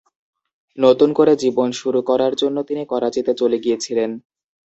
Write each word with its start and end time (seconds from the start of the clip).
নতুন 0.77 1.09
করে 1.13 1.33
জীবন 1.35 1.69
শুরু 1.71 1.99
করার 2.09 2.33
জন্য 2.35 2.57
তিনি 2.63 2.83
করাচিতে 2.85 3.31
চলে 3.33 3.57
গিয়েছিলেন। 3.59 4.09